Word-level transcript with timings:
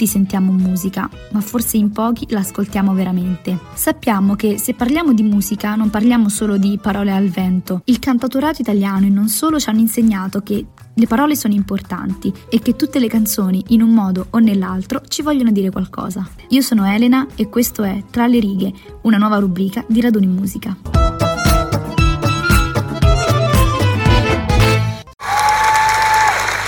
tutti 0.00 0.06
sentiamo 0.06 0.50
musica, 0.50 1.10
ma 1.32 1.42
forse 1.42 1.76
in 1.76 1.92
pochi 1.92 2.24
l'ascoltiamo 2.30 2.94
veramente. 2.94 3.58
Sappiamo 3.74 4.34
che 4.34 4.56
se 4.56 4.72
parliamo 4.72 5.12
di 5.12 5.22
musica 5.22 5.74
non 5.74 5.90
parliamo 5.90 6.30
solo 6.30 6.56
di 6.56 6.78
parole 6.80 7.12
al 7.12 7.28
vento. 7.28 7.82
Il 7.84 7.98
cantautorato 7.98 8.62
italiano 8.62 9.04
e 9.04 9.10
non 9.10 9.28
solo 9.28 9.60
ci 9.60 9.68
hanno 9.68 9.80
insegnato 9.80 10.40
che 10.40 10.64
le 10.94 11.06
parole 11.06 11.36
sono 11.36 11.52
importanti 11.52 12.32
e 12.48 12.60
che 12.60 12.76
tutte 12.76 12.98
le 12.98 13.08
canzoni, 13.08 13.62
in 13.68 13.82
un 13.82 13.90
modo 13.90 14.28
o 14.30 14.38
nell'altro, 14.38 15.02
ci 15.06 15.20
vogliono 15.20 15.50
dire 15.50 15.68
qualcosa. 15.68 16.26
Io 16.48 16.62
sono 16.62 16.86
Elena 16.86 17.26
e 17.34 17.50
questo 17.50 17.82
è 17.82 18.02
Tra 18.10 18.26
le 18.26 18.40
righe, 18.40 18.72
una 19.02 19.18
nuova 19.18 19.38
rubrica 19.38 19.84
di 19.86 20.00
Raduni 20.00 20.28
Musica. 20.28 20.74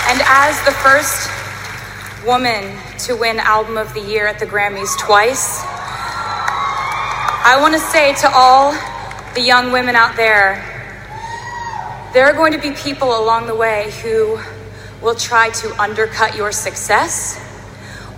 And 0.07 0.21
as 0.21 0.61
the 0.65 0.71
first 0.83 1.42
woman 2.25 2.77
to 2.99 3.15
win 3.15 3.39
Album 3.39 3.77
of 3.77 3.93
the 3.93 3.99
Year 4.01 4.27
at 4.27 4.39
the 4.39 4.45
Grammys 4.45 4.97
twice, 4.97 5.59
I 7.45 7.57
want 7.59 7.73
to 7.73 7.79
say 7.79 8.13
to 8.15 8.31
all 8.33 8.71
the 9.33 9.41
young 9.41 9.71
women 9.71 9.95
out 9.95 10.15
there 10.15 10.69
there 12.13 12.25
are 12.25 12.33
going 12.33 12.53
to 12.53 12.59
be 12.59 12.71
people 12.71 13.19
along 13.19 13.47
the 13.47 13.55
way 13.55 13.91
who 14.03 14.39
will 15.01 15.15
try 15.15 15.49
to 15.49 15.81
undercut 15.81 16.35
your 16.35 16.51
success 16.51 17.41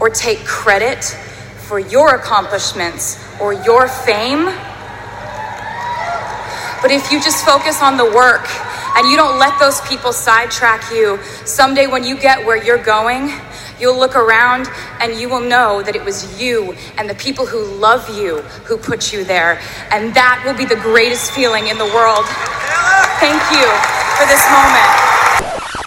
or 0.01 0.09
take 0.09 0.39
credit 0.45 1.01
for 1.03 1.79
your 1.79 2.13
accomplishments 2.13 3.17
or 3.39 3.53
your 3.53 3.87
fame. 3.87 4.45
But 6.81 6.91
if 6.91 7.09
you 7.09 7.21
just 7.21 7.45
focus 7.45 7.81
on 7.81 7.95
the 7.95 8.03
work 8.03 8.45
and 8.95 9.09
you 9.09 9.17
don't 9.17 9.37
let 9.37 9.59
those 9.59 9.81
people 9.81 10.13
sidetrack 10.13 10.91
you, 10.91 11.19
someday 11.45 11.87
when 11.87 12.03
you 12.03 12.17
get 12.17 12.45
where 12.45 12.61
you're 12.61 12.83
going, 12.83 13.29
you'll 13.79 13.97
look 13.97 14.15
around 14.15 14.69
and 15.01 15.19
you 15.19 15.27
will 15.29 15.41
know 15.41 15.81
that 15.81 15.95
it 15.95 16.03
was 16.03 16.41
you 16.41 16.73
and 16.97 17.09
the 17.09 17.15
people 17.15 17.45
who 17.45 17.63
love 17.75 18.07
you 18.17 18.37
who 18.63 18.77
put 18.77 19.11
you 19.11 19.23
there. 19.23 19.59
And 19.91 20.13
that 20.15 20.41
will 20.45 20.55
be 20.55 20.65
the 20.65 20.81
greatest 20.81 21.31
feeling 21.31 21.67
in 21.67 21.77
the 21.77 21.85
world. 21.85 22.25
Thank 23.19 23.41
you 23.51 23.67
for 24.15 24.25
this 24.27 24.43
moment. 24.49 25.24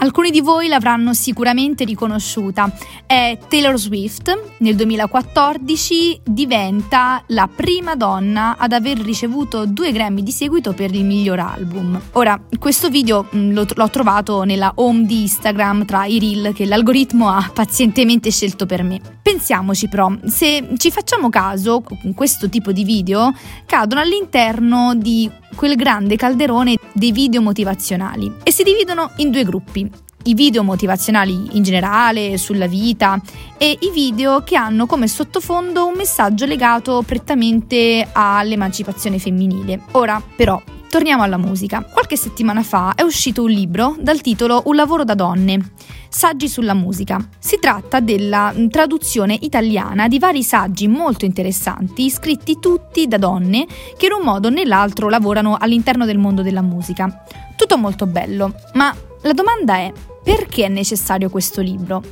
Alcuni 0.00 0.30
di 0.30 0.41
voi 0.41 0.68
l'avranno 0.68 1.12
sicuramente 1.12 1.84
riconosciuta. 1.84 2.72
È 3.04 3.36
Taylor 3.48 3.77
Swift, 3.77 4.54
nel 4.58 4.77
2014 4.77 6.20
diventa 6.24 7.20
la 7.28 7.48
prima 7.52 7.96
donna 7.96 8.56
ad 8.58 8.72
aver 8.72 8.98
ricevuto 8.98 9.66
due 9.66 9.91
Grammy 9.91 10.22
di 10.22 10.30
seguito 10.30 10.72
per 10.72 10.94
il 10.94 11.04
miglior 11.04 11.41
album. 11.41 12.00
Ora, 12.12 12.41
questo 12.60 12.91
video 12.91 13.26
mm, 13.34 13.58
l'ho 13.74 13.91
trovato 13.91 14.44
nella 14.44 14.70
home 14.76 15.04
di 15.04 15.22
Instagram 15.22 15.84
tra 15.84 16.06
i 16.06 16.20
reel 16.20 16.52
che 16.54 16.64
l'algoritmo 16.64 17.28
ha 17.28 17.50
pazientemente 17.52 18.30
scelto 18.30 18.66
per 18.66 18.84
me. 18.84 19.00
Pensiamoci 19.20 19.88
però, 19.88 20.12
se 20.26 20.69
ci 20.76 20.92
facciamo 20.92 21.28
caso, 21.28 21.82
questo 22.14 22.48
tipo 22.48 22.70
di 22.70 22.84
video 22.84 23.32
cadono 23.66 24.00
all'interno 24.00 24.94
di 24.94 25.28
quel 25.54 25.77
grande 25.77 26.16
calderone 26.16 26.77
dei 26.92 27.12
video 27.12 27.41
motivazionali 27.41 28.32
e 28.42 28.52
si 28.52 28.62
dividono 28.62 29.12
in 29.16 29.30
due 29.30 29.44
gruppi. 29.44 29.91
I 30.24 30.34
video 30.34 30.62
motivazionali 30.62 31.56
in 31.56 31.62
generale, 31.62 32.36
sulla 32.36 32.66
vita 32.66 33.20
e 33.56 33.78
i 33.80 33.91
video 33.91 34.42
che 34.42 34.56
hanno 34.56 34.86
come 34.86 35.08
sottofondo 35.08 35.86
un 35.86 35.94
messaggio 35.94 36.44
legato 36.44 37.02
prettamente 37.06 38.06
all'emancipazione 38.12 39.19
femminile. 39.19 39.80
Ora, 39.92 40.22
però, 40.36 40.60
Torniamo 40.89 41.22
alla 41.22 41.36
musica. 41.36 41.83
Qualche 41.83 42.17
settimana 42.17 42.62
fa 42.62 42.94
è 42.94 43.03
uscito 43.03 43.42
un 43.42 43.50
libro 43.50 43.94
dal 44.00 44.22
titolo 44.22 44.62
Un 44.67 44.75
lavoro 44.75 45.05
da 45.05 45.14
donne. 45.14 45.72
Saggi 46.08 46.48
sulla 46.48 46.72
musica. 46.72 47.22
Si 47.39 47.58
tratta 47.61 48.00
della 48.00 48.55
mm, 48.56 48.69
traduzione 48.69 49.36
italiana 49.39 50.09
di 50.09 50.19
vari 50.19 50.42
saggi 50.42 50.89
molto 50.89 51.27
interessanti, 51.27 52.09
scritti 52.09 52.59
tutti 52.59 53.06
da 53.06 53.19
donne 53.19 53.66
che 53.98 54.06
in 54.06 54.12
un 54.12 54.25
modo 54.25 54.48
o 54.48 54.50
nell'altro 54.50 55.11
lavorano 55.11 55.59
all'interno 55.61 56.06
del 56.06 56.16
mondo 56.16 56.41
della 56.41 56.62
musica. 56.62 57.22
Tutto 57.55 57.76
molto 57.76 58.06
bello, 58.06 58.55
ma 58.72 58.94
la 59.22 59.32
domanda 59.34 59.76
è 59.76 59.93
perché 60.25 60.65
è 60.65 60.69
necessario 60.69 61.28
questo 61.28 61.60
libro? 61.60 62.03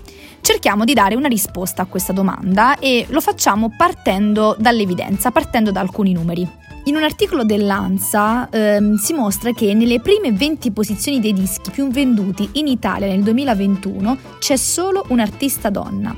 Cerchiamo 0.42 0.84
di 0.84 0.92
dare 0.92 1.14
una 1.14 1.28
risposta 1.28 1.80
a 1.80 1.86
questa 1.86 2.12
domanda 2.12 2.78
e 2.78 3.06
lo 3.08 3.22
facciamo 3.22 3.72
partendo 3.74 4.54
dall'evidenza, 4.58 5.30
partendo 5.30 5.72
da 5.72 5.80
alcuni 5.80 6.12
numeri. 6.12 6.64
In 6.86 6.94
un 6.94 7.02
articolo 7.02 7.42
dell'ANSA 7.42 8.48
ehm, 8.48 8.94
si 8.94 9.12
mostra 9.12 9.50
che 9.50 9.74
nelle 9.74 9.98
prime 9.98 10.30
20 10.30 10.70
posizioni 10.70 11.18
dei 11.18 11.32
dischi 11.32 11.72
più 11.72 11.88
venduti 11.88 12.48
in 12.52 12.68
Italia 12.68 13.08
nel 13.08 13.24
2021 13.24 14.16
c'è 14.38 14.54
solo 14.56 15.04
un'artista 15.08 15.68
donna. 15.68 16.14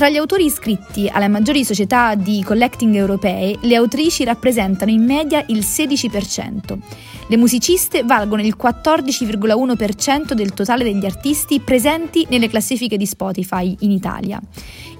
Tra 0.00 0.08
gli 0.08 0.16
autori 0.16 0.46
iscritti 0.46 1.10
alle 1.12 1.28
maggiori 1.28 1.62
società 1.62 2.14
di 2.14 2.42
collecting 2.42 2.94
europee, 2.94 3.58
le 3.60 3.74
autrici 3.74 4.24
rappresentano 4.24 4.90
in 4.90 5.04
media 5.04 5.44
il 5.48 5.58
16%. 5.58 6.78
Le 7.28 7.36
musiciste 7.36 8.02
valgono 8.02 8.40
il 8.40 8.56
14,1% 8.58 10.32
del 10.32 10.54
totale 10.54 10.84
degli 10.84 11.04
artisti 11.04 11.60
presenti 11.60 12.26
nelle 12.30 12.48
classifiche 12.48 12.96
di 12.96 13.04
Spotify 13.04 13.76
in 13.80 13.90
Italia. 13.90 14.40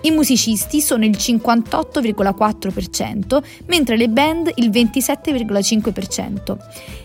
I 0.03 0.11
musicisti 0.11 0.83
sono 0.83 1.07
il 1.07 1.17
58,4%, 1.19 3.43
mentre 3.69 3.97
le 3.97 4.11
band 4.11 4.53
il 4.57 4.69
27,5%. 4.69 6.59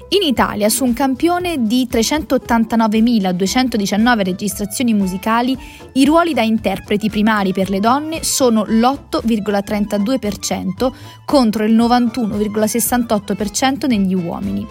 In 0.10 0.22
Italia, 0.22 0.70
su 0.70 0.84
un 0.84 0.94
campione 0.94 1.66
di 1.66 1.88
389.219 1.92 4.24
registrazioni 4.24 4.94
musicali, 4.94 5.58
i 5.94 6.06
ruoli 6.06 6.36
da 6.36 6.44
interpreti 6.44 7.10
primari 7.10 7.52
per 7.52 7.72
le 7.72 7.80
donne 7.80 7.85
sono 8.24 8.66
l'8,32% 8.66 10.92
contro 11.24 11.66
il 11.66 11.76
91,68% 11.76 13.88
negli 13.88 14.16
uomini. 14.16 14.66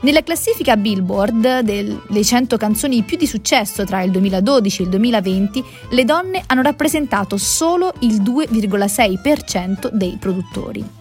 Nella 0.00 0.22
classifica 0.22 0.76
Billboard 0.76 1.60
delle 1.60 2.24
100 2.24 2.56
canzoni 2.56 3.02
più 3.02 3.16
di 3.16 3.26
successo 3.26 3.84
tra 3.84 4.02
il 4.02 4.12
2012 4.12 4.80
e 4.80 4.84
il 4.84 4.90
2020, 4.90 5.64
le 5.90 6.04
donne 6.04 6.44
hanno 6.46 6.62
rappresentato 6.62 7.36
solo 7.36 7.92
il 8.00 8.22
2,6% 8.22 9.90
dei 9.92 10.16
produttori. 10.18 10.97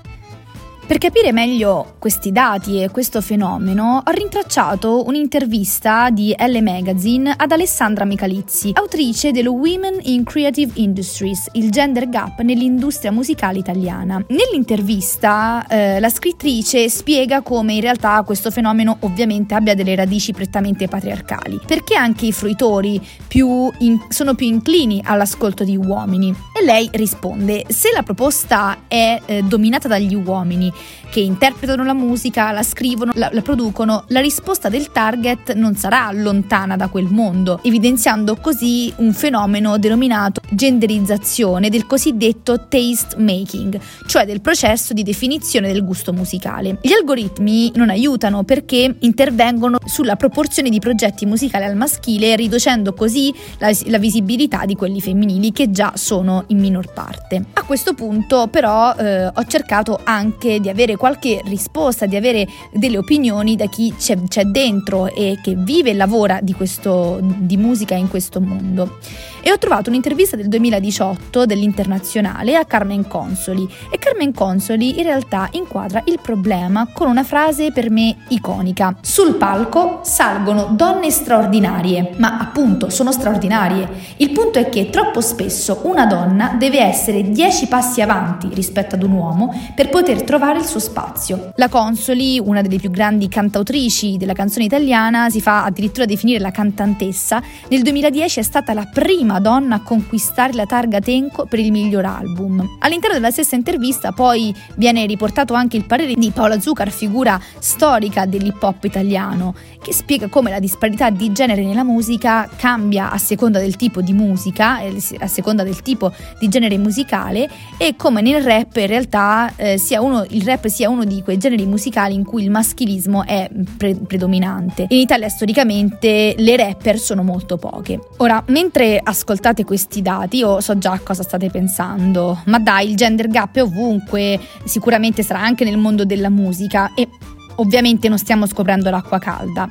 Per 0.87 0.99
capire 0.99 1.33
meglio 1.33 1.95
questi 1.99 2.31
dati 2.31 2.81
e 2.81 2.89
questo 2.89 3.19
fenomeno, 3.19 4.01
ho 4.05 4.11
rintracciato 4.11 5.05
un'intervista 5.05 6.09
di 6.09 6.33
Elle 6.35 6.61
Magazine 6.61 7.33
ad 7.35 7.51
Alessandra 7.51 8.05
Michalizzi, 8.05 8.71
autrice 8.73 9.31
dello 9.31 9.51
Women 9.51 9.97
in 10.03 10.23
Creative 10.23 10.71
Industries, 10.75 11.49
il 11.51 11.71
gender 11.71 12.07
gap 12.07 12.39
nell'industria 12.39 13.11
musicale 13.11 13.57
italiana. 13.57 14.23
Nell'intervista 14.29 15.67
eh, 15.67 15.99
la 15.99 16.07
scrittrice 16.07 16.87
spiega 16.87 17.41
come 17.41 17.73
in 17.73 17.81
realtà 17.81 18.23
questo 18.23 18.49
fenomeno 18.49 18.95
ovviamente 19.01 19.55
abbia 19.55 19.75
delle 19.75 19.93
radici 19.93 20.31
prettamente 20.31 20.87
patriarcali, 20.87 21.59
perché 21.67 21.95
anche 21.95 22.27
i 22.27 22.31
fruitori 22.31 23.05
più 23.27 23.69
in, 23.79 24.05
sono 24.07 24.35
più 24.35 24.47
inclini 24.47 25.01
all'ascolto 25.03 25.65
di 25.65 25.75
uomini. 25.75 26.33
E 26.57 26.63
lei 26.63 26.89
risponde, 26.93 27.65
se 27.67 27.91
la 27.93 28.03
proposta 28.03 28.83
è 28.87 29.19
eh, 29.25 29.43
dominata 29.43 29.89
dagli 29.89 30.15
uomini, 30.15 30.75
che 31.09 31.19
interpretano 31.19 31.83
la 31.83 31.93
musica, 31.93 32.51
la 32.51 32.63
scrivono, 32.63 33.11
la, 33.15 33.29
la 33.31 33.41
producono, 33.41 34.03
la 34.07 34.19
risposta 34.19 34.69
del 34.69 34.91
target 34.91 35.53
non 35.53 35.75
sarà 35.75 36.09
lontana 36.11 36.75
da 36.75 36.87
quel 36.89 37.05
mondo, 37.05 37.59
evidenziando 37.63 38.35
così 38.35 38.93
un 38.97 39.13
fenomeno 39.13 39.77
denominato 39.77 40.41
genderizzazione 40.49 41.69
del 41.69 41.85
cosiddetto 41.87 42.67
taste 42.67 43.17
making, 43.17 43.79
cioè 44.05 44.25
del 44.25 44.41
processo 44.41 44.93
di 44.93 45.03
definizione 45.03 45.71
del 45.71 45.83
gusto 45.83 46.13
musicale. 46.13 46.77
Gli 46.81 46.91
algoritmi 46.91 47.71
non 47.75 47.89
aiutano 47.89 48.43
perché 48.43 48.95
intervengono 48.99 49.79
sulla 49.85 50.15
proporzione 50.15 50.69
di 50.69 50.79
progetti 50.79 51.25
musicali 51.25 51.63
al 51.63 51.75
maschile, 51.75 52.35
riducendo 52.35 52.93
così 52.93 53.33
la, 53.59 53.71
la 53.85 53.97
visibilità 53.97 54.65
di 54.65 54.75
quelli 54.75 55.01
femminili 55.01 55.51
che 55.51 55.71
già 55.71 55.93
sono 55.95 56.43
in 56.47 56.59
minor 56.59 56.91
parte. 56.93 57.43
A 57.53 57.63
questo 57.63 57.93
punto 57.93 58.47
però 58.47 58.93
eh, 58.95 59.27
ho 59.27 59.45
cercato 59.47 59.99
anche 60.03 60.59
di 60.59 60.66
di 60.67 60.69
avere 60.69 60.97
qualche 60.97 61.41
risposta, 61.45 62.05
di 62.05 62.17
avere 62.17 62.45
delle 62.71 62.97
opinioni 62.97 63.55
da 63.55 63.67
chi 63.67 63.93
c'è, 63.97 64.21
c'è 64.27 64.43
dentro 64.43 65.07
e 65.07 65.39
che 65.41 65.55
vive 65.55 65.91
e 65.91 65.93
lavora 65.93 66.39
di, 66.41 66.53
questo, 66.53 67.19
di 67.21 67.55
musica 67.55 67.95
in 67.95 68.09
questo 68.09 68.41
mondo. 68.41 68.97
E 69.47 69.51
ho 69.53 69.57
trovato 69.57 69.89
un'intervista 69.89 70.35
del 70.35 70.49
2018 70.49 71.45
dell'Internazionale 71.45 72.57
a 72.57 72.65
Carmen 72.65 73.07
Consoli 73.07 73.65
e 73.89 73.97
Carmen 73.97 74.33
Consoli 74.33 74.97
in 74.97 75.03
realtà 75.03 75.47
inquadra 75.53 76.03
il 76.07 76.19
problema 76.21 76.89
con 76.91 77.07
una 77.07 77.23
frase 77.23 77.71
per 77.71 77.89
me 77.89 78.25
iconica. 78.27 78.97
Sul 78.99 79.35
palco 79.35 80.01
salgono 80.03 80.73
donne 80.73 81.09
straordinarie, 81.11 82.15
ma 82.17 82.39
appunto 82.39 82.89
sono 82.89 83.13
straordinarie. 83.13 83.87
Il 84.17 84.31
punto 84.31 84.59
è 84.59 84.67
che 84.67 84.89
troppo 84.89 85.21
spesso 85.21 85.79
una 85.83 86.05
donna 86.05 86.55
deve 86.59 86.81
essere 86.81 87.29
10 87.29 87.67
passi 87.67 88.01
avanti 88.01 88.49
rispetto 88.51 88.95
ad 88.95 89.03
un 89.03 89.13
uomo 89.13 89.71
per 89.73 89.87
poter 89.87 90.23
trovare 90.23 90.59
il 90.59 90.65
suo 90.65 90.81
spazio. 90.81 91.53
La 91.55 91.69
Consoli, 91.69 92.37
una 92.37 92.61
delle 92.61 92.79
più 92.79 92.91
grandi 92.91 93.29
cantautrici 93.29 94.17
della 94.17 94.33
canzone 94.33 94.65
italiana, 94.65 95.29
si 95.29 95.39
fa 95.39 95.63
addirittura 95.63 96.05
definire 96.05 96.39
la 96.39 96.51
cantantessa, 96.51 97.41
nel 97.69 97.81
2010 97.81 98.41
è 98.41 98.43
stata 98.43 98.73
la 98.73 98.89
prima 98.91 99.35
prima 99.37 99.39
donna 99.39 99.75
a 99.75 99.81
conquistare 99.81 100.53
la 100.53 100.65
targa 100.65 100.99
Tenco 100.99 101.45
per 101.45 101.59
il 101.59 101.71
miglior 101.71 102.05
album. 102.05 102.77
All'interno 102.79 103.15
della 103.15 103.31
stessa 103.31 103.55
intervista 103.55 104.11
poi 104.11 104.53
viene 104.75 105.05
riportato 105.05 105.53
anche 105.53 105.77
il 105.77 105.85
parere 105.85 106.13
di 106.13 106.31
Paola 106.31 106.59
Zucar, 106.59 106.89
figura 106.89 107.39
storica 107.59 108.25
dell'hip 108.25 108.61
hop 108.61 108.83
italiano, 108.83 109.55
che 109.81 109.93
spiega 109.93 110.27
come 110.27 110.49
la 110.49 110.59
disparità 110.59 111.09
di 111.09 111.31
genere 111.31 111.63
nella 111.63 111.83
musica 111.83 112.49
cambia 112.55 113.11
a 113.11 113.17
seconda 113.17 113.59
del 113.59 113.75
tipo 113.75 114.01
di 114.01 114.13
musica, 114.13 114.79
eh, 114.81 114.95
a 115.19 115.27
seconda 115.27 115.63
del 115.63 115.81
tipo 115.81 116.11
di 116.39 116.47
genere 116.47 116.77
musicale 116.77 117.49
e 117.77 117.95
come 117.95 118.21
nel 118.21 118.41
rap 118.43 118.75
in 118.77 118.87
realtà 118.87 119.53
eh, 119.55 119.77
sia 119.77 120.01
uno, 120.01 120.25
il 120.29 120.43
rap 120.43 120.67
sia 120.67 120.89
uno 120.89 121.03
di 121.03 121.21
quei 121.21 121.37
generi 121.37 121.65
musicali 121.65 122.13
in 122.13 122.23
cui 122.23 122.43
il 122.43 122.49
maschilismo 122.49 123.23
è 123.25 123.49
pre- 123.77 123.95
predominante. 123.95 124.85
In 124.89 124.99
Italia 124.99 125.29
storicamente 125.29 126.35
le 126.37 126.55
rapper 126.55 126.97
sono 126.97 127.23
molto 127.23 127.57
poche. 127.57 127.99
Ora, 128.17 128.43
mentre 128.47 128.99
ascoltate 129.27 129.65
questi 129.65 130.01
dati, 130.01 130.37
io 130.37 130.61
so 130.61 130.77
già 130.77 130.97
cosa 131.03 131.21
state 131.21 131.49
pensando, 131.49 132.41
ma 132.45 132.59
dai, 132.59 132.89
il 132.89 132.95
gender 132.95 133.27
gap 133.27 133.57
è 133.57 133.61
ovunque, 133.61 134.39
sicuramente 134.63 135.21
sarà 135.21 135.41
anche 135.41 135.65
nel 135.65 135.77
mondo 135.77 136.05
della 136.05 136.29
musica 136.29 136.93
e 136.93 137.09
ovviamente 137.55 138.07
non 138.07 138.17
stiamo 138.17 138.45
scoprendo 138.45 138.89
l'acqua 138.89 139.19
calda. 139.19 139.69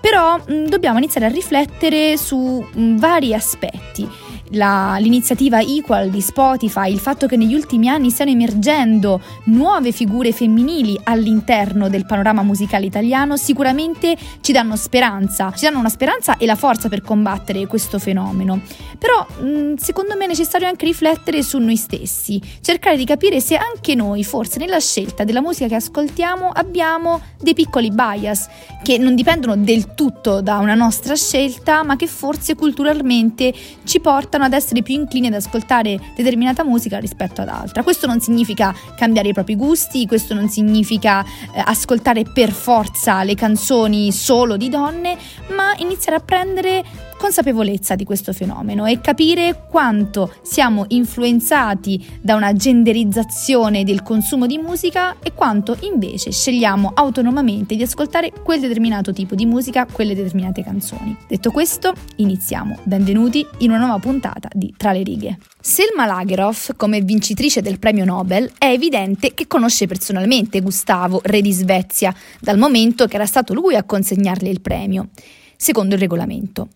Però 0.00 0.38
mh, 0.38 0.68
dobbiamo 0.68 0.96
iniziare 0.96 1.26
a 1.26 1.28
riflettere 1.28 2.16
su 2.16 2.66
mh, 2.72 2.96
vari 2.96 3.34
aspetti 3.34 4.08
la, 4.54 4.96
l'iniziativa 4.98 5.60
Equal 5.60 6.10
di 6.10 6.20
Spotify, 6.20 6.90
il 6.90 6.98
fatto 6.98 7.26
che 7.26 7.36
negli 7.36 7.54
ultimi 7.54 7.88
anni 7.88 8.10
stiano 8.10 8.30
emergendo 8.30 9.20
nuove 9.44 9.92
figure 9.92 10.32
femminili 10.32 10.98
all'interno 11.04 11.88
del 11.88 12.06
panorama 12.06 12.42
musicale 12.42 12.86
italiano, 12.86 13.36
sicuramente 13.36 14.16
ci 14.40 14.52
danno 14.52 14.76
speranza, 14.76 15.52
ci 15.52 15.64
danno 15.64 15.78
una 15.78 15.88
speranza 15.88 16.36
e 16.36 16.46
la 16.46 16.56
forza 16.56 16.88
per 16.88 17.02
combattere 17.02 17.66
questo 17.66 17.98
fenomeno. 17.98 18.60
Però 18.98 19.26
mh, 19.42 19.74
secondo 19.76 20.16
me 20.16 20.24
è 20.24 20.28
necessario 20.28 20.66
anche 20.66 20.86
riflettere 20.86 21.42
su 21.42 21.58
noi 21.58 21.76
stessi, 21.76 22.40
cercare 22.60 22.96
di 22.96 23.04
capire 23.04 23.40
se 23.40 23.56
anche 23.56 23.94
noi, 23.94 24.24
forse 24.24 24.58
nella 24.58 24.80
scelta 24.80 25.24
della 25.24 25.40
musica 25.40 25.68
che 25.68 25.74
ascoltiamo, 25.76 26.50
abbiamo 26.50 27.20
dei 27.40 27.54
piccoli 27.54 27.90
bias 27.90 28.48
che 28.82 28.98
non 28.98 29.14
dipendono 29.14 29.56
del 29.56 29.94
tutto 29.94 30.40
da 30.40 30.58
una 30.58 30.74
nostra 30.74 31.14
scelta, 31.14 31.82
ma 31.82 31.96
che 31.96 32.06
forse 32.06 32.54
culturalmente 32.54 33.52
ci 33.84 34.00
portano 34.00 34.43
ad 34.44 34.52
essere 34.52 34.82
più 34.82 34.94
inclini 34.94 35.28
ad 35.28 35.34
ascoltare 35.34 35.98
determinata 36.16 36.64
musica 36.64 36.98
rispetto 36.98 37.42
ad 37.42 37.48
altra. 37.48 37.82
Questo 37.82 38.06
non 38.06 38.20
significa 38.20 38.74
cambiare 38.96 39.28
i 39.28 39.32
propri 39.32 39.56
gusti, 39.56 40.06
questo 40.06 40.34
non 40.34 40.48
significa 40.48 41.22
eh, 41.22 41.62
ascoltare 41.64 42.24
per 42.24 42.52
forza 42.52 43.22
le 43.24 43.34
canzoni 43.34 44.12
solo 44.12 44.56
di 44.56 44.68
donne, 44.68 45.16
ma 45.54 45.74
iniziare 45.78 46.18
a 46.18 46.20
prendere 46.20 46.84
consapevolezza 47.24 47.94
di 47.94 48.04
questo 48.04 48.34
fenomeno 48.34 48.84
e 48.84 49.00
capire 49.00 49.64
quanto 49.70 50.30
siamo 50.42 50.84
influenzati 50.88 52.18
da 52.20 52.34
una 52.34 52.52
genderizzazione 52.52 53.82
del 53.82 54.02
consumo 54.02 54.46
di 54.46 54.58
musica 54.58 55.16
e 55.22 55.32
quanto 55.32 55.74
invece 55.80 56.32
scegliamo 56.32 56.90
autonomamente 56.92 57.76
di 57.76 57.82
ascoltare 57.82 58.30
quel 58.30 58.60
determinato 58.60 59.14
tipo 59.14 59.34
di 59.34 59.46
musica, 59.46 59.86
quelle 59.90 60.14
determinate 60.14 60.62
canzoni. 60.62 61.16
Detto 61.26 61.50
questo, 61.50 61.94
iniziamo. 62.16 62.80
Benvenuti 62.82 63.46
in 63.60 63.70
una 63.70 63.78
nuova 63.78 63.98
puntata 64.00 64.50
di 64.52 64.74
Tra 64.76 64.92
le 64.92 65.02
righe. 65.02 65.38
Selma 65.58 66.04
Lagerhoff, 66.04 66.72
come 66.76 67.00
vincitrice 67.00 67.62
del 67.62 67.78
premio 67.78 68.04
Nobel, 68.04 68.52
è 68.58 68.66
evidente 68.66 69.32
che 69.32 69.46
conosce 69.46 69.86
personalmente 69.86 70.60
Gustavo, 70.60 71.22
re 71.24 71.40
di 71.40 71.52
Svezia, 71.52 72.14
dal 72.38 72.58
momento 72.58 73.06
che 73.06 73.14
era 73.14 73.24
stato 73.24 73.54
lui 73.54 73.76
a 73.76 73.84
consegnarle 73.84 74.50
il 74.50 74.60
premio, 74.60 75.08
secondo 75.56 75.94
il 75.94 76.00
regolamento. 76.02 76.68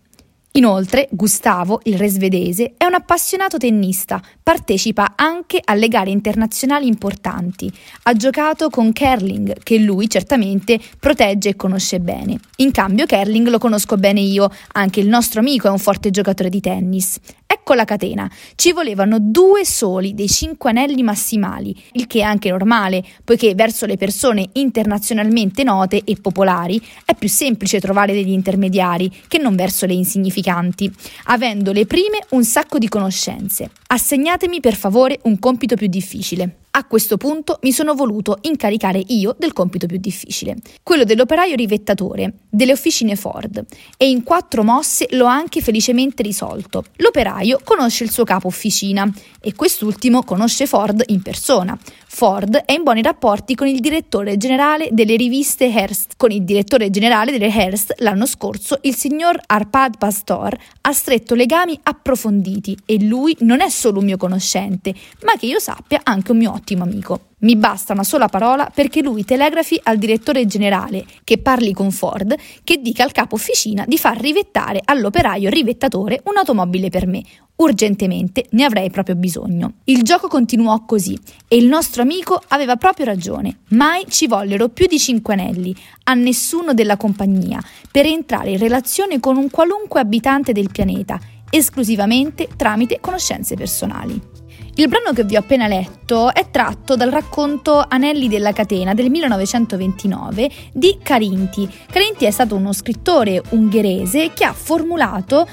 Inoltre, 0.53 1.07
Gustavo, 1.11 1.79
il 1.83 1.97
re 1.97 2.09
svedese, 2.09 2.73
è 2.75 2.85
un 2.85 2.95
appassionato 2.95 3.57
tennista, 3.57 4.19
partecipa 4.41 5.13
anche 5.15 5.61
alle 5.63 5.87
gare 5.87 6.09
internazionali 6.09 6.87
importanti. 6.87 7.71
Ha 8.03 8.13
giocato 8.13 8.69
con 8.69 8.91
Kerling, 8.91 9.61
che 9.61 9.77
lui 9.77 10.09
certamente 10.09 10.79
protegge 10.99 11.49
e 11.49 11.55
conosce 11.55 11.99
bene. 11.99 12.39
In 12.57 12.71
cambio, 12.71 13.05
Kerling 13.05 13.47
lo 13.47 13.59
conosco 13.59 13.95
bene 13.97 14.21
io, 14.21 14.49
anche 14.73 14.99
il 14.99 15.07
nostro 15.07 15.39
amico 15.39 15.67
è 15.67 15.71
un 15.71 15.77
forte 15.77 16.09
giocatore 16.09 16.49
di 16.49 16.59
tennis. 16.59 17.19
Ecco 17.51 17.73
la 17.73 17.83
catena. 17.83 18.29
Ci 18.53 18.73
volevano 18.73 19.17
due 19.19 19.65
soli 19.65 20.13
dei 20.13 20.27
cinque 20.27 20.69
anelli 20.69 21.01
massimali, 21.01 21.75
il 21.93 22.05
che 22.05 22.19
è 22.19 22.21
anche 22.21 22.51
normale, 22.51 23.03
poiché 23.23 23.55
verso 23.55 23.87
le 23.87 23.97
persone 23.97 24.49
internazionalmente 24.53 25.63
note 25.63 26.03
e 26.03 26.15
popolari 26.21 26.79
è 27.03 27.15
più 27.15 27.27
semplice 27.27 27.79
trovare 27.79 28.13
degli 28.13 28.29
intermediari 28.29 29.11
che 29.27 29.39
non 29.39 29.55
verso 29.55 29.87
le 29.87 29.93
insignificanti, 29.93 30.93
avendo 31.23 31.71
le 31.71 31.87
prime 31.87 32.19
un 32.29 32.43
sacco 32.43 32.77
di 32.77 32.87
conoscenze. 32.87 33.71
Assegnatemi 33.87 34.59
per 34.59 34.75
favore 34.75 35.17
un 35.23 35.39
compito 35.39 35.75
più 35.75 35.87
difficile. 35.87 36.57
A 36.79 36.85
questo 36.85 37.17
punto 37.17 37.59
mi 37.63 37.73
sono 37.73 37.93
voluto 37.93 38.37
incaricare 38.43 39.03
io 39.07 39.35
del 39.37 39.51
compito 39.51 39.85
più 39.85 39.97
difficile, 39.97 40.55
quello 40.81 41.03
dell'operaio 41.03 41.53
rivettatore 41.55 42.35
delle 42.49 42.71
officine 42.71 43.17
Ford, 43.17 43.65
e 43.97 44.09
in 44.09 44.23
quattro 44.23 44.63
mosse 44.63 45.07
l'ho 45.11 45.25
anche 45.25 45.59
felicemente 45.59 46.23
risolto. 46.23 46.85
L'operaio 46.95 47.59
conosce 47.65 48.05
il 48.05 48.11
suo 48.11 48.23
capo 48.23 48.47
officina 48.47 49.11
e 49.41 49.55
quest'ultimo 49.55 50.23
conosce 50.23 50.67
Ford 50.67 51.03
in 51.07 51.21
persona. 51.21 51.77
Ford 52.11 52.55
è 52.55 52.71
in 52.71 52.83
buoni 52.83 53.01
rapporti 53.01 53.55
con 53.55 53.67
il 53.67 53.81
direttore 53.81 54.37
generale 54.37 54.87
delle 54.91 55.15
riviste 55.15 55.65
Hearst. 55.65 56.13
Con 56.17 56.31
il 56.31 56.43
direttore 56.43 56.89
generale 56.89 57.31
delle 57.31 57.53
Hearst 57.53 57.95
l'anno 57.97 58.25
scorso 58.25 58.79
il 58.81 58.95
signor 58.95 59.39
Arpad 59.45 59.97
Pastor 59.97 60.57
ha 60.81 60.91
stretto 60.91 61.35
legami 61.35 61.77
approfonditi 61.83 62.75
e 62.85 63.03
lui 63.03 63.35
non 63.41 63.61
è 63.61 63.69
solo 63.69 63.99
un 63.99 64.05
mio 64.05 64.17
conoscente, 64.17 64.93
ma 65.23 65.33
che 65.37 65.45
io 65.45 65.59
sappia 65.59 65.99
anche 66.03 66.31
un 66.31 66.37
mio 66.37 66.51
ottimo 66.69 66.83
amico. 66.83 67.21
Mi 67.39 67.55
basta 67.55 67.93
una 67.93 68.03
sola 68.03 68.27
parola 68.27 68.69
perché 68.73 69.01
lui 69.01 69.23
telegrafi 69.23 69.79
al 69.83 69.97
direttore 69.97 70.45
generale, 70.45 71.05
che 71.23 71.39
parli 71.39 71.73
con 71.73 71.91
Ford, 71.91 72.35
che 72.63 72.77
dica 72.77 73.03
al 73.03 73.11
capo 73.11 73.35
officina 73.35 73.85
di 73.87 73.97
far 73.97 74.19
rivettare 74.19 74.81
all'operaio 74.83 75.49
rivettatore 75.49 76.21
un'automobile 76.25 76.89
per 76.89 77.07
me. 77.07 77.23
Urgentemente 77.55 78.45
ne 78.51 78.63
avrei 78.63 78.89
proprio 78.89 79.15
bisogno. 79.15 79.73
Il 79.85 80.03
gioco 80.03 80.27
continuò 80.27 80.85
così 80.85 81.17
e 81.47 81.57
il 81.57 81.67
nostro 81.67 82.01
amico 82.01 82.41
aveva 82.49 82.75
proprio 82.75 83.05
ragione. 83.05 83.59
Mai 83.69 84.05
ci 84.07 84.27
vollero 84.27 84.69
più 84.69 84.85
di 84.87 84.99
cinque 84.99 85.33
anelli, 85.33 85.75
a 86.03 86.13
nessuno 86.13 86.73
della 86.73 86.97
compagnia, 86.97 87.61
per 87.91 88.05
entrare 88.05 88.51
in 88.51 88.59
relazione 88.59 89.19
con 89.19 89.37
un 89.37 89.49
qualunque 89.49 89.99
abitante 89.99 90.53
del 90.53 90.71
pianeta, 90.71 91.19
esclusivamente 91.49 92.47
tramite 92.55 92.99
conoscenze 93.01 93.55
personali. 93.55 94.38
Il 94.79 94.87
brano 94.87 95.11
che 95.11 95.25
vi 95.25 95.35
ho 95.35 95.39
appena 95.39 95.67
letto 95.67 96.33
è 96.33 96.49
tratto 96.49 96.95
dal 96.95 97.11
racconto 97.11 97.83
Anelli 97.85 98.29
della 98.29 98.53
catena 98.53 98.93
del 98.93 99.09
1929 99.09 100.49
di 100.71 100.97
Carinti. 101.03 101.69
Carinti 101.91 102.23
è 102.23 102.31
stato 102.31 102.55
uno 102.55 102.71
scrittore 102.71 103.43
ungherese 103.49 104.31
che 104.31 104.45
ha 104.45 104.53
formulato 104.53 105.45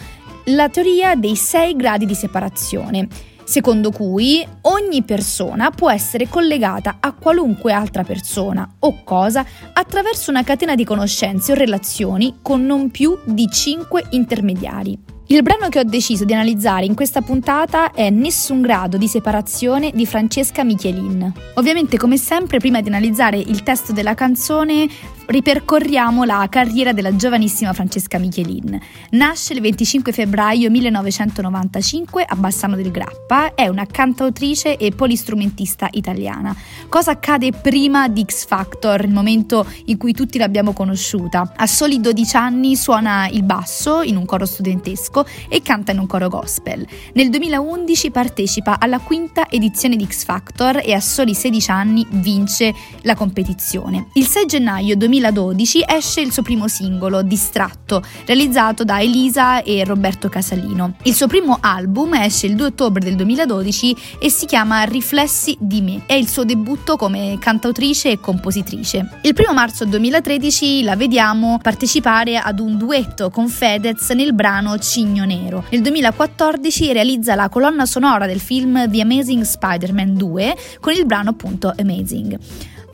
la 0.45 0.69
teoria 0.69 1.17
dei 1.17 1.35
sei 1.35 1.75
gradi 1.75 2.07
di 2.07 2.15
separazione 2.15 3.09
secondo 3.43 3.91
cui 3.91 4.47
ogni 4.63 5.03
persona 5.03 5.71
può 5.73 5.91
essere 5.91 6.29
collegata 6.29 6.99
a 7.01 7.13
qualunque 7.13 7.73
altra 7.73 8.05
persona 8.05 8.77
o 8.79 9.03
cosa 9.03 9.45
attraverso 9.73 10.31
una 10.31 10.45
catena 10.45 10.77
di 10.77 10.85
conoscenze 10.85 11.51
o 11.51 11.57
relazioni 11.57 12.39
con 12.43 12.65
non 12.65 12.93
più 12.93 13.19
di 13.25 13.49
cinque 13.51 14.05
intermediari. 14.11 15.15
Il 15.29 15.43
brano 15.43 15.69
che 15.69 15.81
ho 15.81 15.83
deciso 15.83 16.25
di 16.25 16.35
analizzare 16.35 16.85
in 16.85 16.95
questa 16.95 17.21
puntata 17.21 17.91
è 17.91 18.11
Nessun 18.11 18.61
grado 18.61 18.97
di 18.97 19.09
separazione 19.09 19.91
di 19.93 20.07
Francesca 20.07 20.63
Michelin. 20.63 21.33
Ovviamente, 21.55 21.97
come 21.97 22.17
sempre, 22.17 22.59
prima 22.59 22.81
di 22.81 22.87
analizzare 22.87 23.37
il 23.37 23.65
testo 23.65 23.93
della 23.93 24.15
canzone, 24.15 24.89
ripercorriamo 25.27 26.25
la 26.25 26.47
carriera 26.49 26.93
della 26.93 27.17
giovanissima 27.17 27.73
Francesca 27.73 28.19
Michelin. 28.19 28.79
Nasce 29.11 29.55
il 29.55 29.61
25 29.61 30.13
febbraio 30.13 30.71
1995 30.71 32.25
a 32.27 32.37
Bassano 32.37 32.77
del 32.77 32.91
Grappa, 32.91 33.55
è 33.55 33.67
una 33.67 33.87
cantautrice 33.87 34.77
e 34.77 34.93
polistrumentista 34.93 35.89
italiana. 35.93 36.55
Cosa 36.89 37.13
accade 37.13 37.51
prima 37.53 38.09
di 38.09 38.25
X 38.25 38.47
Factor, 38.47 39.05
il 39.05 39.13
momento 39.13 39.67
in 39.87 39.97
cui 39.97 40.13
tutti 40.13 40.39
l'abbiamo 40.39 40.73
conosciuta? 40.73 41.53
A 41.57 41.67
soli 41.67 42.01
12 42.01 42.37
anni 42.37 42.77
suona 42.77 43.29
il 43.29 43.43
basso 43.43 44.03
in 44.03 44.17
un 44.17 44.25
coro 44.25 44.47
studentesco 44.47 45.27
e 45.49 45.61
canta 45.63 45.93
in 45.93 45.99
un 45.99 46.07
coro 46.07 46.29
gospel. 46.29 46.87
Nel 47.15 47.31
2011 47.31 48.11
partecipa 48.11 48.79
alla 48.79 49.01
quinta 49.01 49.49
edizione 49.51 49.97
di 49.97 50.07
X 50.07 50.25
Factor 50.25 50.81
e 50.85 50.93
a 50.93 51.01
soli 51.01 51.35
16 51.35 51.71
anni 51.71 52.07
vince 52.11 52.73
la 53.03 53.15
competizione. 53.15 54.07
Il 54.13 54.27
6 54.27 54.47
gennaio 54.47 54.97
2011 54.97 55.15
2012 55.21 55.85
esce 55.87 56.21
il 56.21 56.33
suo 56.33 56.43
primo 56.43 56.69
singolo, 56.69 57.23
Distratto, 57.23 58.03
realizzato 58.27 58.85
da 58.85 59.01
Elisa 59.01 59.63
e 59.63 59.83
Roberto 59.85 60.29
Casalino. 60.29 60.97
Il 61.03 61.15
suo 61.15 61.27
primo 61.27 61.57
album 61.61 62.15
esce 62.15 62.47
il 62.47 62.55
2 62.55 62.67
ottobre 62.67 63.03
del 63.03 63.17
2012 63.17 63.97
e 64.19 64.31
si 64.31 64.47
chiama 64.47 64.83
Riflessi 64.83 65.57
di 65.59 65.81
me. 65.81 66.03
È 66.07 66.13
il 66.13 66.29
suo 66.29 66.45
debutto 66.45 66.97
come 66.97 67.39
cantautrice 67.41 68.11
e 68.11 68.21
compositrice. 68.21 69.19
Il 69.23 69.35
1 69.37 69.55
marzo 69.55 69.85
2013 69.87 70.83
la 70.83 70.97
vediamo 70.97 71.59
partecipare 71.63 72.37
ad 72.37 72.61
un 72.61 72.77
duetto 72.77 73.31
con 73.31 73.49
Fedez 73.49 74.11
nel 74.11 74.35
brano 74.35 74.79
Cigno 74.79 75.25
Nero. 75.25 75.65
Nel 75.71 75.81
2014 75.81 76.93
realizza 76.93 77.35
la 77.35 77.49
colonna 77.49 77.87
sonora 77.87 78.27
del 78.27 78.41
film 78.41 78.91
The 78.91 79.01
Amazing 79.01 79.43
Spider-Man 79.43 80.15
2 80.15 80.57
con 80.81 80.93
il 80.93 81.07
brano 81.07 81.31
appunto 81.31 81.73
Amazing. 81.77 82.39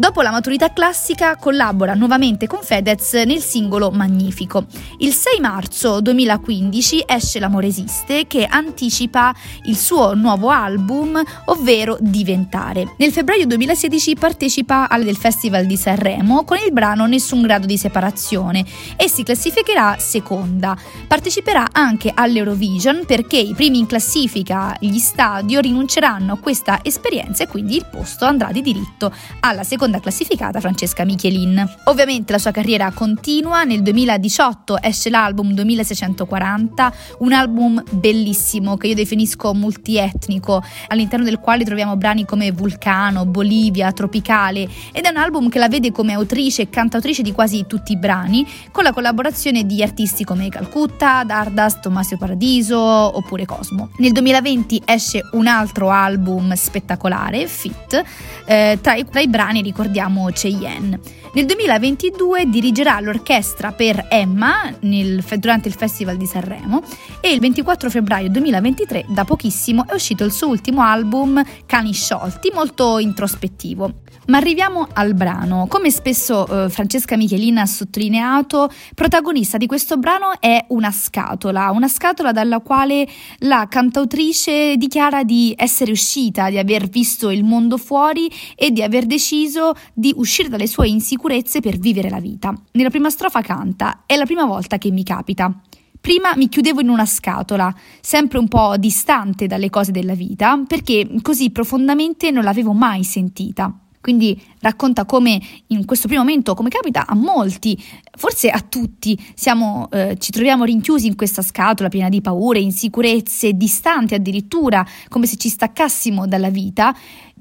Dopo 0.02 0.21
la 0.21 0.32
maturità 0.32 0.73
classica 0.73 1.37
collabora 1.37 1.94
nuovamente 1.94 2.49
con 2.49 2.59
Fedez 2.61 3.12
nel 3.25 3.40
singolo 3.40 3.92
Magnifico. 3.92 4.66
Il 4.99 5.12
6 5.12 5.38
marzo 5.38 6.00
2015 6.00 7.04
esce 7.06 7.38
L'amore 7.38 7.68
esiste 7.68 8.26
che 8.26 8.44
anticipa 8.44 9.32
il 9.66 9.76
suo 9.76 10.14
nuovo 10.14 10.49
album, 10.49 11.23
ovvero 11.44 11.99
Diventare. 12.00 12.94
Nel 12.99 13.12
febbraio 13.12 13.47
2016 13.47 14.16
partecipa 14.16 14.88
al 14.88 15.04
del 15.04 15.16
Festival 15.16 15.66
di 15.66 15.76
Sanremo 15.76 16.42
con 16.42 16.56
il 16.56 16.73
brano 16.73 17.06
Nessun 17.06 17.42
grado 17.42 17.66
di 17.66 17.78
separazione 17.78 18.64
e 18.97 19.09
si 19.09 19.23
classificherà 19.23 19.99
seconda. 20.00 20.76
Parteciperà 21.06 21.68
anche 21.71 22.11
all'Eurovision 22.12 23.04
perché 23.06 23.37
i 23.37 23.54
primi 23.54 23.78
in 23.78 23.87
classifica, 23.87 24.76
gli 24.80 24.99
stadio, 24.99 25.61
rinunceranno 25.61 26.32
a 26.32 26.38
questa 26.38 26.80
esperienza 26.82 27.44
e 27.44 27.47
quindi 27.47 27.76
il 27.76 27.87
posto 27.88 28.25
andrà 28.25 28.50
di 28.50 28.62
diritto 28.62 29.14
alla 29.38 29.62
seconda 29.62 29.90
seconda 29.92 30.00
classificata 30.00 30.61
Francesca 30.61 31.04
Michelin. 31.04 31.70
Ovviamente 31.84 32.32
la 32.32 32.38
sua 32.38 32.50
carriera 32.50 32.90
continua, 32.92 33.64
nel 33.64 33.82
2018 33.82 34.80
esce 34.80 35.11
l'album 35.11 35.52
2640, 35.52 36.92
un 37.18 37.32
album 37.32 37.82
bellissimo 37.90 38.76
che 38.76 38.88
io 38.88 38.94
definisco 38.94 39.52
multietnico, 39.52 40.62
all'interno 40.88 41.25
del 41.25 41.38
quale 41.38 41.64
troviamo 41.64 41.96
brani 41.96 42.25
come 42.25 42.50
Vulcano, 42.52 43.26
Bolivia, 43.26 43.92
Tropicale 43.92 44.68
ed 44.92 45.04
è 45.04 45.11
un 45.11 45.16
album 45.16 45.49
che 45.49 45.58
la 45.58 45.68
vede 45.68 45.92
come 45.92 46.14
autrice 46.14 46.62
e 46.62 46.70
cantautrice 46.70 47.22
di 47.22 47.32
quasi 47.32 47.66
tutti 47.66 47.92
i 47.92 47.96
brani, 47.99 48.46
con 48.70 48.84
la 48.84 48.92
collaborazione 48.92 49.66
di 49.66 49.82
artisti 49.82 50.25
come 50.25 50.49
Calcutta, 50.49 51.25
Dardas, 51.25 51.80
Tommasio 51.80 52.16
Paradiso 52.16 52.78
oppure 52.78 53.44
Cosmo. 53.44 53.90
Nel 53.99 54.12
2020 54.12 54.82
esce 54.84 55.20
un 55.32 55.46
altro 55.46 55.90
album 55.90 56.52
spettacolare, 56.54 57.46
Fit, 57.46 58.02
eh, 58.46 58.78
tra, 58.80 58.94
i, 58.94 59.04
tra 59.04 59.20
i 59.20 59.28
brani 59.28 59.61
ricordiamo 59.61 59.82
ricordiamo 59.83 60.27
Cheyenne. 60.33 61.01
Nel 61.35 61.47
2022 61.47 62.47
dirigerà 62.47 63.01
l'orchestra 63.01 63.73
per 63.73 64.07
Emma 64.09 64.73
nel, 64.81 65.25
durante 65.39 65.67
il 65.67 65.75
Festival 65.75 66.17
di 66.17 66.27
Sanremo 66.27 66.83
e 67.21 67.33
il 67.33 67.41
24 67.41 67.91
febbraio 67.91 68.29
2023, 68.31 69.07
da 69.09 69.25
pochissimo, 69.25 69.85
è 69.89 69.95
uscito 69.95 70.25
il 70.25 70.31
suo 70.31 70.49
ultimo 70.49 70.83
album 70.83 71.43
Cani 71.67 71.93
sciolti, 71.93 72.53
molto 72.55 72.99
introspettivo. 72.99 74.03
Ma 74.27 74.37
arriviamo 74.37 74.87
al 74.93 75.15
brano. 75.15 75.67
Come 75.69 75.91
spesso 75.91 76.47
eh, 76.47 76.69
Francesca 76.69 77.17
Michelina 77.17 77.62
ha 77.62 77.67
sottolineato, 77.67 78.71
protagonista 78.95 79.57
di 79.57 79.67
questo 79.67 79.97
brano 79.97 80.35
è 80.39 80.65
una 80.69 80.93
scatola, 80.93 81.71
una 81.71 81.89
scatola 81.89 82.31
dalla 82.31 82.61
quale 82.61 83.09
la 83.39 83.67
cantautrice 83.69 84.77
dichiara 84.77 85.25
di 85.25 85.53
essere 85.57 85.91
uscita, 85.91 86.51
di 86.51 86.59
aver 86.59 86.87
visto 86.89 87.31
il 87.31 87.43
mondo 87.43 87.79
fuori 87.79 88.31
e 88.55 88.71
di 88.71 88.83
aver 88.83 89.07
deciso 89.07 89.62
di 89.92 90.12
uscire 90.16 90.49
dalle 90.49 90.66
sue 90.66 90.88
insicurezze 90.88 91.61
per 91.61 91.78
vivere 91.78 92.11
la 92.11 92.21
vita. 92.21 92.52
Nella 92.73 92.90
prima 92.90 93.11
strofa 93.11 93.40
canta: 93.40 94.02
È 94.04 94.16
la 94.16 94.25
prima 94.25 94.45
volta 94.45 94.78
che 94.78 94.90
mi 94.90 95.04
capita. 95.04 95.54
Prima 96.00 96.35
mi 96.35 96.49
chiudevo 96.49 96.81
in 96.81 96.88
una 96.88 97.07
scatola, 97.07 97.73
sempre 98.00 98.38
un 98.38 98.49
po' 98.49 98.75
distante 98.76 99.47
dalle 99.47 99.71
cose 99.71 99.92
della 99.92 100.14
vita, 100.14 100.61
perché 100.66 101.09
così 101.23 101.50
profondamente 101.50 102.33
non 102.33 102.42
l'avevo 102.42 102.73
mai 102.73 103.04
sentita. 103.04 103.73
Quindi 104.02 104.38
racconta 104.59 105.04
come 105.04 105.40
in 105.69 105.85
questo 105.85 106.09
primo 106.09 106.25
momento, 106.25 106.54
come 106.54 106.71
capita 106.71 107.07
a 107.07 107.14
molti, 107.14 107.81
forse 108.19 108.50
a 108.50 108.59
tutti, 108.59 109.16
siamo, 109.33 109.88
eh, 109.92 110.16
ci 110.19 110.33
troviamo 110.33 110.64
rinchiusi 110.64 111.07
in 111.07 111.14
questa 111.14 111.40
scatola 111.40 111.88
piena 111.88 112.09
di 112.09 112.21
paure, 112.21 112.59
insicurezze, 112.59 113.52
distanti 113.52 114.14
addirittura, 114.14 114.85
come 115.09 115.26
se 115.26 115.37
ci 115.37 115.49
staccassimo 115.49 116.26
dalla 116.26 116.50
vita 116.50 116.92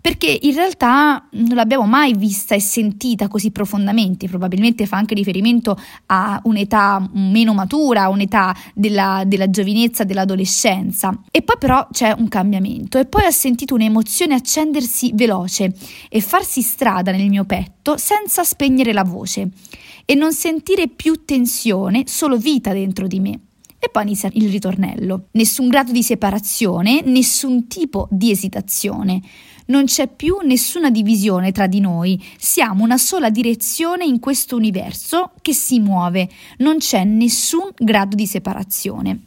perché 0.01 0.35
in 0.41 0.53
realtà 0.55 1.27
non 1.31 1.55
l'abbiamo 1.55 1.85
mai 1.85 2.15
vista 2.15 2.55
e 2.55 2.59
sentita 2.59 3.27
così 3.27 3.51
profondamente, 3.51 4.27
probabilmente 4.27 4.87
fa 4.87 4.97
anche 4.97 5.13
riferimento 5.13 5.79
a 6.07 6.41
un'età 6.43 7.07
meno 7.13 7.53
matura, 7.53 8.09
un'età 8.09 8.55
della, 8.73 9.23
della 9.27 9.49
giovinezza, 9.49 10.03
dell'adolescenza. 10.03 11.21
E 11.29 11.43
poi 11.43 11.57
però 11.59 11.87
c'è 11.91 12.13
un 12.17 12.27
cambiamento 12.27 12.97
e 12.97 13.05
poi 13.05 13.25
ho 13.25 13.31
sentito 13.31 13.75
un'emozione 13.75 14.33
accendersi 14.33 15.11
veloce 15.13 15.73
e 16.09 16.19
farsi 16.19 16.63
strada 16.63 17.11
nel 17.11 17.29
mio 17.29 17.45
petto 17.45 17.95
senza 17.97 18.43
spegnere 18.43 18.93
la 18.93 19.03
voce 19.03 19.49
e 20.05 20.15
non 20.15 20.33
sentire 20.33 20.87
più 20.87 21.23
tensione, 21.25 22.03
solo 22.07 22.37
vita 22.37 22.73
dentro 22.73 23.05
di 23.05 23.19
me. 23.19 23.39
E 23.83 23.89
poi 23.89 24.03
inizia 24.03 24.29
il 24.33 24.49
ritornello. 24.49 25.29
Nessun 25.31 25.67
grado 25.67 25.91
di 25.91 26.03
separazione, 26.03 27.01
nessun 27.03 27.67
tipo 27.67 28.07
di 28.11 28.29
esitazione. 28.29 29.21
Non 29.71 29.85
c'è 29.85 30.09
più 30.09 30.39
nessuna 30.43 30.89
divisione 30.91 31.53
tra 31.53 31.65
di 31.65 31.79
noi, 31.79 32.21
siamo 32.37 32.83
una 32.83 32.97
sola 32.97 33.29
direzione 33.29 34.03
in 34.03 34.19
questo 34.19 34.57
universo 34.57 35.31
che 35.41 35.53
si 35.53 35.79
muove, 35.79 36.27
non 36.57 36.79
c'è 36.79 37.05
nessun 37.05 37.69
grado 37.77 38.17
di 38.17 38.27
separazione. 38.27 39.21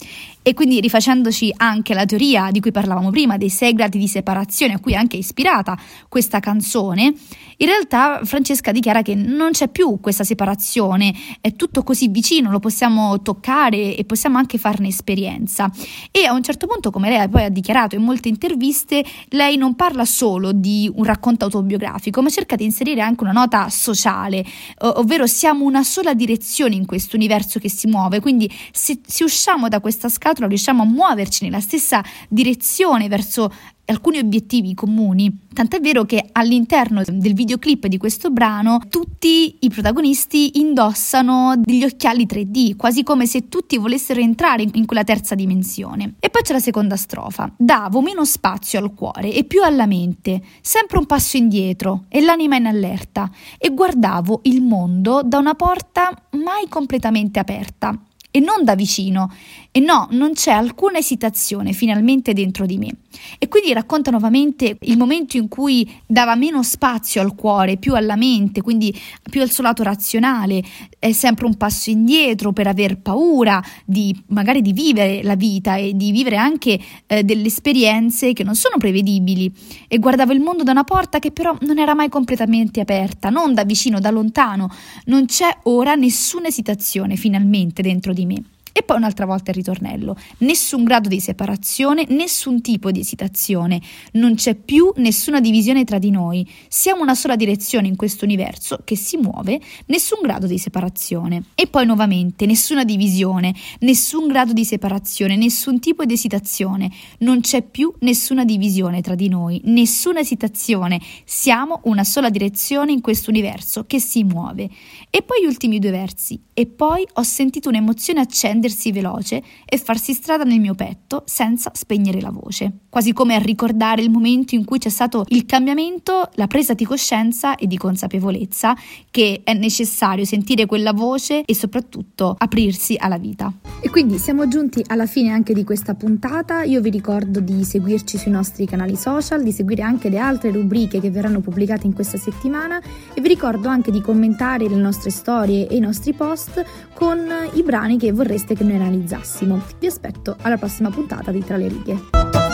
E 0.46 0.52
quindi 0.52 0.78
rifacendoci 0.80 1.54
anche 1.56 1.94
alla 1.94 2.04
teoria 2.04 2.50
di 2.50 2.60
cui 2.60 2.70
parlavamo 2.70 3.08
prima, 3.08 3.38
dei 3.38 3.48
sei 3.48 3.72
gradi 3.72 3.96
di 3.96 4.06
separazione 4.06 4.74
a 4.74 4.78
cui 4.78 4.92
è 4.92 4.96
anche 4.96 5.16
ispirata 5.16 5.74
questa 6.06 6.38
canzone, 6.38 7.14
in 7.56 7.66
realtà 7.66 8.20
Francesca 8.24 8.70
dichiara 8.70 9.00
che 9.00 9.14
non 9.14 9.52
c'è 9.52 9.68
più 9.68 10.00
questa 10.00 10.22
separazione, 10.22 11.14
è 11.40 11.54
tutto 11.54 11.82
così 11.82 12.08
vicino, 12.08 12.50
lo 12.50 12.58
possiamo 12.58 13.22
toccare 13.22 13.96
e 13.96 14.04
possiamo 14.04 14.36
anche 14.36 14.58
farne 14.58 14.88
esperienza. 14.88 15.70
E 16.10 16.26
a 16.26 16.34
un 16.34 16.42
certo 16.42 16.66
punto, 16.66 16.90
come 16.90 17.08
lei 17.08 17.26
poi 17.30 17.44
ha 17.44 17.48
dichiarato 17.48 17.94
in 17.94 18.02
molte 18.02 18.28
interviste, 18.28 19.02
lei 19.28 19.56
non 19.56 19.74
parla 19.76 20.04
solo 20.04 20.52
di 20.52 20.92
un 20.94 21.04
racconto 21.04 21.46
autobiografico, 21.46 22.20
ma 22.20 22.28
cerca 22.28 22.54
di 22.54 22.64
inserire 22.64 23.00
anche 23.00 23.22
una 23.22 23.32
nota 23.32 23.70
sociale, 23.70 24.44
ovvero 24.80 25.26
siamo 25.26 25.64
una 25.64 25.84
sola 25.84 26.12
direzione 26.12 26.74
in 26.74 26.84
questo 26.84 27.16
universo 27.16 27.58
che 27.58 27.70
si 27.70 27.86
muove, 27.86 28.20
quindi 28.20 28.52
se, 28.72 29.00
se 29.06 29.24
usciamo 29.24 29.68
da 29.68 29.80
questa 29.80 30.10
scatola 30.10 30.32
riusciamo 30.34 30.82
a 30.82 30.86
muoverci 30.86 31.44
nella 31.44 31.60
stessa 31.60 32.02
direzione 32.28 33.08
verso 33.08 33.50
alcuni 33.86 34.18
obiettivi 34.18 34.74
comuni, 34.74 35.46
tant'è 35.52 35.80
vero 35.80 36.04
che 36.04 36.28
all'interno 36.32 37.02
del 37.06 37.34
videoclip 37.34 37.86
di 37.86 37.98
questo 37.98 38.30
brano 38.30 38.80
tutti 38.88 39.58
i 39.60 39.68
protagonisti 39.68 40.58
indossano 40.60 41.54
degli 41.56 41.84
occhiali 41.84 42.26
3D, 42.26 42.76
quasi 42.76 43.02
come 43.02 43.26
se 43.26 43.48
tutti 43.48 43.76
volessero 43.76 44.20
entrare 44.20 44.66
in 44.72 44.86
quella 44.86 45.04
terza 45.04 45.34
dimensione. 45.34 46.14
E 46.18 46.30
poi 46.30 46.42
c'è 46.42 46.52
la 46.52 46.60
seconda 46.60 46.96
strofa. 46.96 47.52
Davo 47.56 48.00
meno 48.00 48.24
spazio 48.24 48.78
al 48.78 48.94
cuore 48.94 49.32
e 49.32 49.44
più 49.44 49.62
alla 49.62 49.86
mente, 49.86 50.42
sempre 50.60 50.98
un 50.98 51.06
passo 51.06 51.36
indietro 51.36 52.04
e 52.08 52.22
l'anima 52.22 52.56
in 52.56 52.66
allerta, 52.66 53.30
e 53.58 53.70
guardavo 53.70 54.40
il 54.44 54.62
mondo 54.62 55.22
da 55.22 55.38
una 55.38 55.54
porta 55.54 56.10
mai 56.30 56.68
completamente 56.68 57.38
aperta 57.38 57.98
e 58.30 58.40
non 58.40 58.64
da 58.64 58.74
vicino. 58.74 59.30
E 59.76 59.80
no, 59.80 60.06
non 60.12 60.34
c'è 60.34 60.52
alcuna 60.52 60.98
esitazione 60.98 61.72
finalmente 61.72 62.32
dentro 62.32 62.64
di 62.64 62.78
me. 62.78 62.94
E 63.40 63.48
quindi 63.48 63.72
racconta 63.72 64.12
nuovamente 64.12 64.76
il 64.82 64.96
momento 64.96 65.36
in 65.36 65.48
cui 65.48 65.92
dava 66.06 66.36
meno 66.36 66.62
spazio 66.62 67.20
al 67.20 67.34
cuore, 67.34 67.76
più 67.76 67.96
alla 67.96 68.14
mente, 68.14 68.62
quindi 68.62 68.96
più 69.28 69.42
al 69.42 69.50
suo 69.50 69.64
lato 69.64 69.82
razionale, 69.82 70.62
è 70.96 71.10
sempre 71.10 71.46
un 71.46 71.56
passo 71.56 71.90
indietro 71.90 72.52
per 72.52 72.68
aver 72.68 72.98
paura 72.98 73.60
di 73.84 74.16
magari 74.28 74.62
di 74.62 74.72
vivere 74.72 75.24
la 75.24 75.34
vita 75.34 75.74
e 75.74 75.96
di 75.96 76.12
vivere 76.12 76.36
anche 76.36 76.78
eh, 77.08 77.24
delle 77.24 77.48
esperienze 77.48 78.32
che 78.32 78.44
non 78.44 78.54
sono 78.54 78.76
prevedibili. 78.78 79.52
E 79.88 79.98
guardavo 79.98 80.32
il 80.32 80.40
mondo 80.40 80.62
da 80.62 80.70
una 80.70 80.84
porta 80.84 81.18
che 81.18 81.32
però 81.32 81.52
non 81.62 81.80
era 81.80 81.94
mai 81.94 82.08
completamente 82.08 82.78
aperta, 82.78 83.28
non 83.28 83.54
da 83.54 83.64
vicino, 83.64 83.98
da 83.98 84.10
lontano. 84.10 84.70
Non 85.06 85.26
c'è 85.26 85.48
ora 85.64 85.96
nessuna 85.96 86.46
esitazione 86.46 87.16
finalmente 87.16 87.82
dentro 87.82 88.12
di 88.12 88.24
me. 88.24 88.42
E 88.76 88.82
poi 88.82 88.96
un'altra 88.96 89.24
volta 89.24 89.52
il 89.52 89.56
ritornello. 89.56 90.16
Nessun 90.38 90.82
grado 90.82 91.08
di 91.08 91.20
separazione, 91.20 92.06
nessun 92.08 92.60
tipo 92.60 92.90
di 92.90 92.98
esitazione. 92.98 93.80
Non 94.14 94.34
c'è 94.34 94.56
più 94.56 94.92
nessuna 94.96 95.38
divisione 95.38 95.84
tra 95.84 95.98
di 95.98 96.10
noi. 96.10 96.44
Siamo 96.66 97.00
una 97.02 97.14
sola 97.14 97.36
direzione 97.36 97.86
in 97.86 97.94
questo 97.94 98.24
universo 98.24 98.80
che 98.82 98.96
si 98.96 99.16
muove, 99.16 99.60
nessun 99.86 100.18
grado 100.22 100.48
di 100.48 100.58
separazione. 100.58 101.44
E 101.54 101.68
poi 101.68 101.86
nuovamente, 101.86 102.46
nessuna 102.46 102.82
divisione, 102.82 103.54
nessun 103.78 104.26
grado 104.26 104.52
di 104.52 104.64
separazione, 104.64 105.36
nessun 105.36 105.78
tipo 105.78 106.04
di 106.04 106.14
esitazione. 106.14 106.90
Non 107.18 107.42
c'è 107.42 107.62
più 107.62 107.94
nessuna 108.00 108.44
divisione 108.44 109.02
tra 109.02 109.14
di 109.14 109.28
noi, 109.28 109.60
nessuna 109.66 110.18
esitazione. 110.18 111.00
Siamo 111.24 111.78
una 111.84 112.02
sola 112.02 112.28
direzione 112.28 112.90
in 112.90 113.00
questo 113.00 113.30
universo 113.30 113.84
che 113.86 114.00
si 114.00 114.24
muove. 114.24 114.68
E 115.10 115.22
poi 115.22 115.42
gli 115.42 115.46
ultimi 115.46 115.78
due 115.78 115.92
versi. 115.92 116.40
E 116.52 116.66
poi 116.66 117.06
ho 117.12 117.22
sentito 117.22 117.68
un'emozione 117.68 118.20
accendersi 118.64 118.92
veloce 118.92 119.42
e 119.64 119.78
farsi 119.78 120.14
strada 120.14 120.44
nel 120.44 120.61
mio 120.61 120.75
petto 120.75 121.23
senza 121.26 121.71
spegnere 121.75 122.21
la 122.21 122.30
voce, 122.30 122.73
quasi 122.88 123.12
come 123.12 123.35
a 123.35 123.38
ricordare 123.38 124.02
il 124.02 124.11
momento 124.11 124.54
in 124.54 124.64
cui 124.64 124.78
c'è 124.78 124.88
stato 124.88 125.25
il 125.28 125.44
cambiamento, 125.44 126.30
la 126.35 126.47
presa 126.47 126.75
di 126.75 126.85
coscienza 126.85 127.56
e 127.56 127.66
di 127.66 127.76
consapevolezza 127.76 128.75
che 129.11 129.42
è 129.44 129.52
necessario 129.52 130.25
sentire 130.25 130.66
quella 130.66 130.92
voce 130.92 131.42
e 131.44 131.54
soprattutto 131.54 132.35
aprirsi 132.37 132.97
alla 132.99 133.18
vita. 133.18 133.52
E 133.80 133.90
quindi 133.90 134.18
siamo 134.18 134.49
giunti 134.49 134.83
alla 134.87 135.06
fine 135.06 135.30
anche 135.30 135.52
di 135.52 135.64
questa 135.64 135.94
puntata. 135.94 136.62
Io 136.62 136.80
vi 136.80 136.90
ricordo 136.90 137.40
di 137.40 137.64
seguirci 137.64 138.16
sui 138.16 138.30
nostri 138.30 138.66
canali 138.66 138.97
social, 138.97 139.42
di 139.42 139.52
seguire 139.52 139.83
anche 139.83 140.09
le 140.09 140.18
altre 140.18 140.50
rubriche 140.50 141.00
che 141.00 141.11
verranno 141.11 141.40
pubblicate 141.40 141.87
in 141.87 141.92
questa 141.92 142.16
settimana 142.16 142.80
e 143.12 143.21
vi 143.21 143.28
ricordo 143.28 143.68
anche 143.68 143.90
di 143.90 144.00
commentare 144.00 144.68
le 144.68 144.76
nostre 144.76 145.11
storie 145.11 145.68
e 145.68 145.76
i 145.76 145.80
nostri 145.80 146.14
post 146.14 146.64
con 146.94 147.18
i 147.52 147.62
brani 147.62 147.99
che 147.99 148.12
vorreste 148.12 148.53
che 148.54 148.64
noi 148.64 148.76
analizzassimo. 148.76 149.61
Vi 149.78 149.87
aspetto 149.87 150.37
alla 150.42 150.56
prossima 150.56 150.90
puntata 150.90 151.30
di 151.30 151.44
Tra 151.44 151.56
le 151.56 151.68
righe. 151.68 152.53